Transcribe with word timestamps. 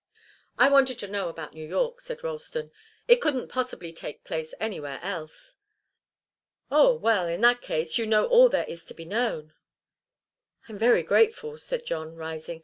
"I 0.57 0.67
wanted 0.67 0.97
to 0.97 1.07
know 1.07 1.29
about 1.29 1.53
New 1.53 1.63
York," 1.67 2.01
said 2.01 2.23
Ralston. 2.23 2.71
"It 3.07 3.17
couldn't 3.21 3.49
possibly 3.49 3.93
take 3.93 4.23
place 4.23 4.51
anywhere 4.59 4.99
else." 5.03 5.53
"Oh 6.71 6.95
well 6.95 7.27
in 7.27 7.41
that 7.41 7.61
case, 7.61 7.99
you 7.99 8.07
know 8.07 8.25
all 8.25 8.49
there 8.49 8.65
is 8.67 8.83
to 8.85 8.95
be 8.95 9.05
known." 9.05 9.53
"I'm 10.67 10.79
very 10.79 11.03
grateful," 11.03 11.55
said 11.59 11.85
John, 11.85 12.15
rising. 12.15 12.59